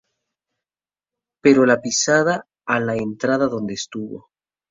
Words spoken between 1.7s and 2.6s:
pisada